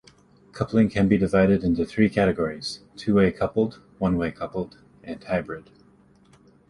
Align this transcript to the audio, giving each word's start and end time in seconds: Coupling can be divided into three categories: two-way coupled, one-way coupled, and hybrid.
Coupling 0.51 0.89
can 0.89 1.07
be 1.07 1.15
divided 1.19 1.63
into 1.63 1.85
three 1.85 2.09
categories: 2.09 2.79
two-way 2.95 3.31
coupled, 3.31 3.83
one-way 3.99 4.31
coupled, 4.31 4.79
and 5.03 5.23
hybrid. 5.25 5.69